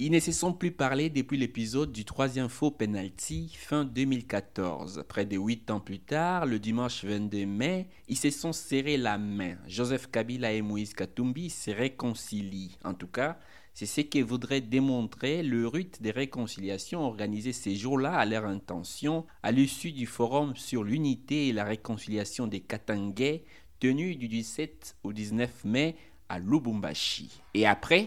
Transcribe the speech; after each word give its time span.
Ils 0.00 0.12
ne 0.12 0.20
se 0.20 0.30
sont 0.30 0.52
plus 0.52 0.70
parlé 0.70 1.10
depuis 1.10 1.36
l'épisode 1.36 1.90
du 1.90 2.04
troisième 2.04 2.48
faux 2.48 2.70
penalty 2.70 3.52
fin 3.58 3.84
2014. 3.84 5.04
Près 5.08 5.26
de 5.26 5.36
huit 5.36 5.72
ans 5.72 5.80
plus 5.80 5.98
tard, 5.98 6.46
le 6.46 6.60
dimanche 6.60 7.04
22 7.04 7.44
mai, 7.46 7.88
ils 8.06 8.16
se 8.16 8.30
sont 8.30 8.52
serrés 8.52 8.96
la 8.96 9.18
main. 9.18 9.56
Joseph 9.66 10.08
Kabila 10.08 10.52
et 10.52 10.62
Moïse 10.62 10.94
Katumbi 10.94 11.50
se 11.50 11.72
réconcilient. 11.72 12.78
En 12.84 12.94
tout 12.94 13.08
cas, 13.08 13.40
c'est 13.74 13.86
ce 13.86 14.02
que 14.02 14.20
voudrait 14.20 14.60
démontrer 14.60 15.42
le 15.42 15.66
rite 15.66 16.00
des 16.00 16.12
réconciliations 16.12 17.00
organisé 17.00 17.52
ces 17.52 17.74
jours-là 17.74 18.14
à 18.14 18.24
leur 18.24 18.44
intention 18.44 19.26
à 19.42 19.50
l'issue 19.50 19.90
du 19.90 20.06
forum 20.06 20.54
sur 20.54 20.84
l'unité 20.84 21.48
et 21.48 21.52
la 21.52 21.64
réconciliation 21.64 22.46
des 22.46 22.60
Katangais 22.60 23.42
tenu 23.80 24.14
du 24.14 24.28
17 24.28 24.94
au 25.02 25.12
19 25.12 25.64
mai 25.64 25.96
à 26.28 26.38
Lubumbashi. 26.38 27.40
Et 27.54 27.66
après, 27.66 28.06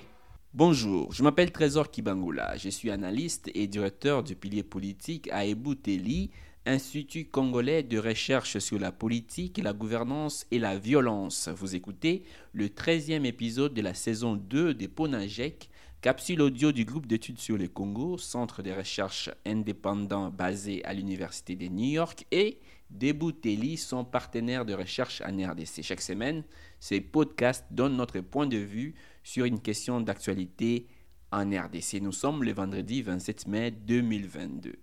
Bonjour, 0.54 1.14
je 1.14 1.24
m'appelle 1.24 1.54
Trésor 1.54 1.90
Kibangula, 1.92 2.58
je 2.58 2.68
suis 2.68 2.92
analyste 2.92 3.50
et 3.56 3.68
directeur 3.68 4.22
du 4.22 4.36
pilier 4.36 4.64
politique 4.64 5.30
à 5.32 5.46
Ebouteli, 5.46 6.30
Institut 6.66 7.24
congolais 7.24 7.84
de 7.84 7.98
recherche 7.98 8.60
sur 8.60 8.78
la 8.78 8.92
politique, 8.92 9.62
la 9.64 9.72
gouvernance 9.72 10.46
et 10.52 10.60
la 10.60 10.78
violence. 10.78 11.48
Vous 11.56 11.74
écoutez 11.74 12.24
le 12.52 12.68
13e 12.68 13.24
épisode 13.24 13.74
de 13.74 13.82
la 13.82 13.94
saison 13.94 14.36
2 14.36 14.74
des 14.74 14.90
Ponajek, 14.90 15.70
capsule 16.02 16.42
audio 16.42 16.74
du 16.74 16.84
groupe 16.84 17.08
d'études 17.08 17.40
sur 17.40 17.58
le 17.58 17.70
Congo, 17.70 18.18
centre 18.18 18.62
de 18.62 18.72
recherche 18.72 19.30
indépendant 19.46 20.32
basé 20.32 20.84
à 20.84 20.94
l'Université 20.94 21.56
de 21.56 21.68
New 21.68 21.92
York, 21.92 22.26
et 22.30 22.60
Debouteli, 22.90 23.78
son 23.78 24.04
partenaire 24.04 24.66
de 24.66 24.74
recherche 24.74 25.22
en 25.22 25.32
RDC. 25.32 25.82
Chaque 25.82 26.02
semaine, 26.02 26.44
ces 26.82 27.00
podcasts 27.00 27.66
donnent 27.72 27.96
notre 27.96 28.20
point 28.20 28.48
de 28.48 28.58
vue 28.58 28.96
sur 29.24 29.46
une 29.46 29.62
question 29.62 30.02
d'actualité 30.02 30.88
en 31.32 31.50
RDC. 31.50 32.02
Nous 32.02 32.12
sommes 32.12 32.44
le 32.44 32.54
vendredi 32.54 33.02
27 33.02 33.48
mai 33.48 33.72
2022. 33.72 34.74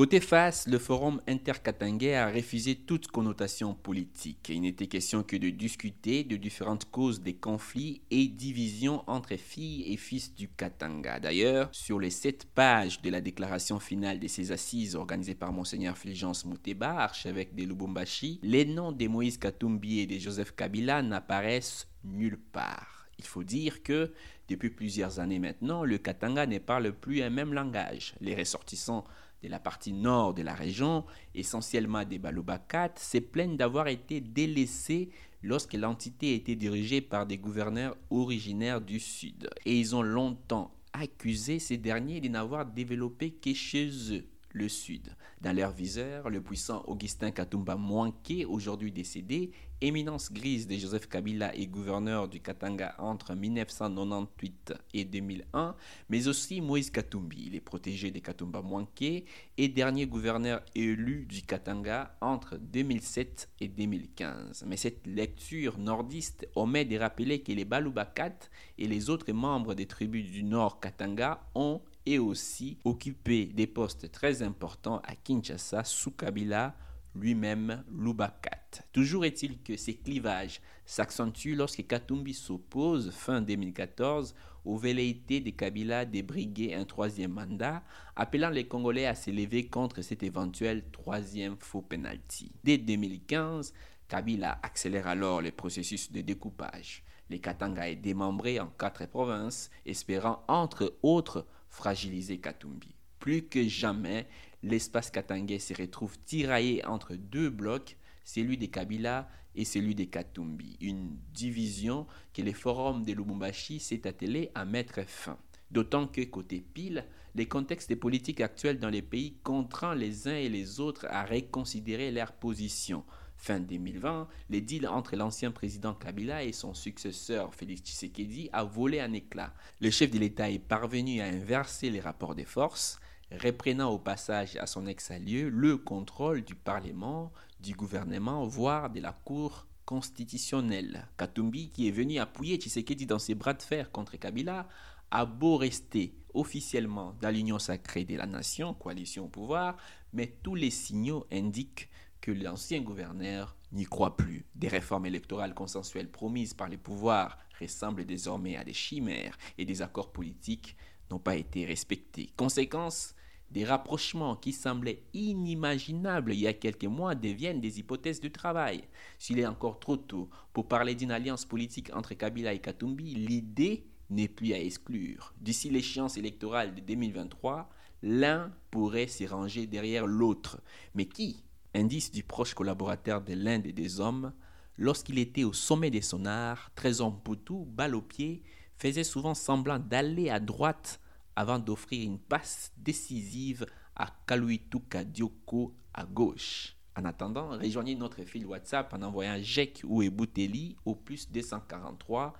Côté 0.00 0.20
face, 0.20 0.66
le 0.66 0.78
forum 0.78 1.20
interkatangais 1.28 2.14
a 2.14 2.30
refusé 2.30 2.74
toute 2.74 3.08
connotation 3.08 3.74
politique. 3.74 4.48
Il 4.48 4.62
n'était 4.62 4.86
question 4.86 5.22
que 5.22 5.36
de 5.36 5.50
discuter 5.50 6.24
de 6.24 6.36
différentes 6.36 6.90
causes 6.90 7.20
des 7.20 7.34
conflits 7.34 8.00
et 8.10 8.26
divisions 8.28 9.04
entre 9.08 9.36
filles 9.36 9.92
et 9.92 9.98
fils 9.98 10.34
du 10.34 10.48
Katanga. 10.48 11.20
D'ailleurs, 11.20 11.68
sur 11.72 11.98
les 11.98 12.08
sept 12.08 12.46
pages 12.46 13.02
de 13.02 13.10
la 13.10 13.20
déclaration 13.20 13.78
finale 13.78 14.20
de 14.20 14.28
ces 14.28 14.52
assises 14.52 14.96
organisées 14.96 15.34
par 15.34 15.52
Monseigneur 15.52 15.98
Fulgence 15.98 16.46
Mouteba, 16.46 16.92
archevêque 16.92 17.54
de 17.54 17.64
Lubumbashi, 17.64 18.40
les 18.42 18.64
noms 18.64 18.92
de 18.92 19.06
Moïse 19.06 19.36
Katumbi 19.36 20.00
et 20.00 20.06
de 20.06 20.18
Joseph 20.18 20.52
Kabila 20.52 21.02
n'apparaissent 21.02 21.88
nulle 22.04 22.38
part. 22.38 22.99
Il 23.20 23.26
faut 23.26 23.44
dire 23.44 23.82
que 23.82 24.12
depuis 24.48 24.70
plusieurs 24.70 25.20
années 25.20 25.38
maintenant, 25.38 25.84
le 25.84 25.98
Katanga 25.98 26.46
ne 26.46 26.56
parle 26.56 26.90
plus 26.94 27.20
un 27.20 27.28
même 27.28 27.52
langage. 27.52 28.14
Les 28.22 28.34
ressortissants 28.34 29.04
de 29.42 29.48
la 29.48 29.58
partie 29.58 29.92
nord 29.92 30.32
de 30.32 30.40
la 30.40 30.54
région, 30.54 31.04
essentiellement 31.34 32.06
des 32.06 32.18
Balubakat, 32.18 32.94
se 32.96 33.18
plaignent 33.18 33.58
d'avoir 33.58 33.88
été 33.88 34.22
délaissés 34.22 35.10
lorsque 35.42 35.74
l'entité 35.74 36.34
était 36.34 36.56
dirigée 36.56 37.02
par 37.02 37.26
des 37.26 37.36
gouverneurs 37.36 37.94
originaires 38.08 38.80
du 38.80 38.98
sud. 38.98 39.50
Et 39.66 39.78
ils 39.78 39.94
ont 39.94 40.02
longtemps 40.02 40.74
accusé 40.94 41.58
ces 41.58 41.76
derniers 41.76 42.22
de 42.22 42.28
n'avoir 42.28 42.64
développé 42.64 43.32
que 43.32 43.52
chez 43.52 43.90
eux 44.14 44.24
le 44.52 44.68
Sud. 44.68 45.14
Dans 45.40 45.54
leur 45.54 45.72
viseur, 45.72 46.28
le 46.28 46.42
puissant 46.42 46.82
Augustin 46.86 47.30
Katumba 47.30 47.76
Mwanke, 47.76 48.44
aujourd'hui 48.48 48.92
décédé, 48.92 49.52
éminence 49.80 50.30
grise 50.30 50.66
de 50.66 50.76
Joseph 50.76 51.08
Kabila 51.08 51.54
et 51.56 51.66
gouverneur 51.66 52.28
du 52.28 52.40
Katanga 52.40 52.94
entre 52.98 53.34
1998 53.34 54.74
et 54.92 55.04
2001, 55.04 55.74
mais 56.10 56.28
aussi 56.28 56.60
Moïse 56.60 56.90
Katumbi, 56.90 57.48
les 57.50 57.60
protégé 57.60 58.10
de 58.10 58.18
Katumba 58.18 58.60
Mwanke 58.60 59.24
et 59.56 59.68
dernier 59.68 60.06
gouverneur 60.06 60.62
élu 60.74 61.24
du 61.26 61.42
Katanga 61.42 62.14
entre 62.20 62.58
2007 62.58 63.50
et 63.60 63.68
2015. 63.68 64.64
Mais 64.66 64.76
cette 64.76 65.06
lecture 65.06 65.78
nordiste 65.78 66.46
omet 66.54 66.84
de 66.84 66.98
rappeler 66.98 67.42
que 67.42 67.52
les 67.52 67.64
Balubakat 67.64 68.36
et 68.76 68.86
les 68.86 69.08
autres 69.08 69.32
membres 69.32 69.74
des 69.74 69.86
tribus 69.86 70.30
du 70.30 70.42
Nord 70.42 70.80
Katanga 70.80 71.40
ont 71.54 71.80
et 72.06 72.18
aussi 72.18 72.78
occupé 72.84 73.46
des 73.46 73.66
postes 73.66 74.10
très 74.10 74.42
importants 74.42 75.00
à 75.04 75.14
Kinshasa 75.14 75.84
sous 75.84 76.12
Kabila 76.12 76.74
lui-même 77.14 77.84
Lubakat. 77.90 78.82
Toujours 78.92 79.24
est-il 79.24 79.60
que 79.62 79.76
ces 79.76 79.94
clivages 79.94 80.60
s'accentuent 80.84 81.56
lorsque 81.56 81.86
Katumbi 81.86 82.34
s'oppose 82.34 83.10
fin 83.10 83.40
2014 83.40 84.34
aux 84.64 84.76
velléités 84.76 85.40
de 85.40 85.50
Kabila 85.50 86.04
de 86.04 86.22
briguer 86.22 86.74
un 86.74 86.84
troisième 86.84 87.32
mandat, 87.32 87.82
appelant 88.14 88.50
les 88.50 88.68
Congolais 88.68 89.06
à 89.06 89.14
s'élever 89.14 89.66
contre 89.66 90.02
cet 90.02 90.22
éventuel 90.22 90.84
troisième 90.92 91.56
faux 91.58 91.82
penalty. 91.82 92.52
Dès 92.62 92.78
2015, 92.78 93.72
Kabila 94.08 94.58
accélère 94.62 95.06
alors 95.06 95.40
le 95.40 95.50
processus 95.50 96.12
de 96.12 96.20
découpage. 96.20 97.04
Les 97.30 97.38
Katanga 97.38 97.88
est 97.88 97.96
démembré 97.96 98.58
en 98.60 98.66
quatre 98.66 99.06
provinces, 99.06 99.70
espérant 99.86 100.44
entre 100.48 100.96
autres 101.02 101.46
fragiliser 101.70 102.38
Katumbi. 102.38 102.94
Plus 103.18 103.42
que 103.42 103.66
jamais, 103.68 104.26
l'espace 104.62 105.10
katangais 105.10 105.58
se 105.58 105.74
retrouve 105.74 106.18
tiraillé 106.20 106.84
entre 106.86 107.14
deux 107.14 107.50
blocs, 107.50 107.96
celui 108.24 108.56
des 108.56 108.68
Kabila 108.68 109.28
et 109.54 109.64
celui 109.64 109.94
des 109.94 110.06
Katumbi. 110.06 110.76
Une 110.80 111.16
division 111.32 112.06
que 112.34 112.42
le 112.42 112.52
forum 112.52 113.04
de 113.04 113.12
Lubumbashi 113.12 113.80
s'est 113.80 114.06
attelé 114.06 114.50
à 114.54 114.64
mettre 114.64 115.02
fin. 115.06 115.38
D'autant 115.70 116.06
que 116.06 116.22
côté 116.22 116.60
pile, 116.60 117.04
les 117.34 117.46
contextes 117.46 117.94
politiques 117.94 118.40
actuels 118.40 118.80
dans 118.80 118.88
les 118.88 119.02
pays 119.02 119.36
contraint 119.44 119.94
les 119.94 120.26
uns 120.26 120.36
et 120.36 120.48
les 120.48 120.80
autres 120.80 121.06
à 121.10 121.24
reconsidérer 121.24 122.10
leur 122.10 122.32
position. 122.32 123.04
Fin 123.40 123.58
2020, 123.58 124.28
les 124.50 124.60
deals 124.60 124.86
entre 124.86 125.16
l'ancien 125.16 125.50
président 125.50 125.94
Kabila 125.94 126.44
et 126.44 126.52
son 126.52 126.74
successeur 126.74 127.54
Félix 127.54 127.80
Tshisekedi 127.80 128.50
a 128.52 128.64
volé 128.64 129.00
un 129.00 129.14
éclat. 129.14 129.54
Le 129.80 129.90
chef 129.90 130.10
de 130.10 130.18
l'État 130.18 130.50
est 130.50 130.58
parvenu 130.58 131.22
à 131.22 131.24
inverser 131.24 131.88
les 131.88 132.00
rapports 132.00 132.34
des 132.34 132.44
forces, 132.44 133.00
reprenant 133.42 133.92
au 133.92 133.98
passage 133.98 134.56
à 134.56 134.66
son 134.66 134.86
ex-allieu 134.86 135.48
le 135.48 135.78
contrôle 135.78 136.42
du 136.42 136.54
Parlement, 136.54 137.32
du 137.60 137.72
gouvernement, 137.72 138.46
voire 138.46 138.90
de 138.90 139.00
la 139.00 139.12
Cour 139.12 139.66
constitutionnelle. 139.86 141.08
Katumbi, 141.16 141.70
qui 141.70 141.88
est 141.88 141.92
venu 141.92 142.18
appuyer 142.18 142.58
Tshisekedi 142.58 143.06
dans 143.06 143.18
ses 143.18 143.34
bras 143.34 143.54
de 143.54 143.62
fer 143.62 143.90
contre 143.90 144.18
Kabila, 144.18 144.68
a 145.10 145.24
beau 145.24 145.56
rester 145.56 146.14
officiellement 146.34 147.16
dans 147.22 147.34
l'union 147.34 147.58
sacrée 147.58 148.04
de 148.04 148.16
la 148.16 148.26
nation, 148.26 148.74
coalition 148.74 149.24
au 149.24 149.28
pouvoir, 149.28 149.78
mais 150.12 150.36
tous 150.42 150.54
les 150.54 150.70
signaux 150.70 151.26
indiquent 151.32 151.88
que 152.20 152.30
l'ancien 152.30 152.80
gouverneur 152.80 153.56
n'y 153.72 153.84
croit 153.84 154.16
plus. 154.16 154.46
Des 154.54 154.68
réformes 154.68 155.06
électorales 155.06 155.54
consensuelles 155.54 156.10
promises 156.10 156.54
par 156.54 156.68
les 156.68 156.76
pouvoirs 156.76 157.38
ressemblent 157.60 158.04
désormais 158.04 158.56
à 158.56 158.64
des 158.64 158.72
chimères 158.72 159.36
et 159.58 159.64
des 159.64 159.82
accords 159.82 160.12
politiques 160.12 160.76
n'ont 161.10 161.18
pas 161.18 161.36
été 161.36 161.64
respectés. 161.64 162.30
Conséquence, 162.36 163.14
des 163.50 163.64
rapprochements 163.64 164.36
qui 164.36 164.52
semblaient 164.52 165.02
inimaginables 165.12 166.32
il 166.32 166.40
y 166.40 166.46
a 166.46 166.52
quelques 166.52 166.84
mois 166.84 167.14
deviennent 167.14 167.60
des 167.60 167.80
hypothèses 167.80 168.20
de 168.20 168.28
travail. 168.28 168.84
S'il 169.18 169.40
est 169.40 169.46
encore 169.46 169.80
trop 169.80 169.96
tôt 169.96 170.30
pour 170.52 170.68
parler 170.68 170.94
d'une 170.94 171.10
alliance 171.10 171.44
politique 171.44 171.90
entre 171.94 172.14
Kabila 172.14 172.52
et 172.52 172.60
Katumbi, 172.60 173.14
l'idée 173.14 173.86
n'est 174.08 174.28
plus 174.28 174.52
à 174.52 174.60
exclure. 174.60 175.34
D'ici 175.40 175.70
l'échéance 175.70 176.16
électorale 176.16 176.74
de 176.74 176.80
2023, 176.80 177.68
l'un 178.02 178.52
pourrait 178.70 179.08
s'y 179.08 179.26
ranger 179.26 179.66
derrière 179.66 180.06
l'autre. 180.06 180.60
Mais 180.94 181.06
qui 181.06 181.42
indice 181.74 182.10
du 182.10 182.22
proche 182.22 182.54
collaborateur 182.54 183.22
de 183.22 183.34
l'Inde 183.34 183.66
et 183.66 183.72
des 183.72 184.00
hommes, 184.00 184.32
lorsqu'il 184.76 185.18
était 185.18 185.44
au 185.44 185.52
sommet 185.52 185.90
des 185.90 186.02
sonars, 186.02 186.70
Trésor 186.74 187.22
Poutou, 187.22 187.64
balle 187.66 187.94
au 187.94 188.02
pied, 188.02 188.42
faisait 188.76 189.04
souvent 189.04 189.34
semblant 189.34 189.78
d'aller 189.78 190.30
à 190.30 190.40
droite 190.40 191.00
avant 191.36 191.58
d'offrir 191.58 192.04
une 192.04 192.18
passe 192.18 192.72
décisive 192.76 193.66
à 193.94 194.08
Kaluituka 194.26 195.04
Dioko 195.04 195.74
à 195.94 196.04
gauche. 196.04 196.76
En 196.96 197.04
attendant, 197.04 197.50
rejoignez 197.50 197.94
notre 197.94 198.22
fil 198.24 198.46
WhatsApp 198.46 198.92
en 198.92 199.02
envoyant 199.02 199.38
JEC 199.40 199.82
ou 199.84 200.02
Ebouteli 200.02 200.76
au 200.84 200.94
plus 200.94 201.30
243 201.30 202.34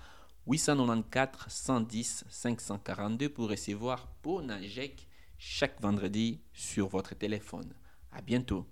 894 0.47 1.47
110 1.49 2.25
542 2.29 3.29
pour 3.29 3.49
recevoir 3.49 4.09
Pona 4.23 4.61
JEC 4.63 5.07
chaque 5.39 5.81
vendredi 5.81 6.41
sur 6.53 6.89
votre 6.89 7.15
téléphone. 7.15 7.73
À 8.11 8.21
bientôt. 8.21 8.67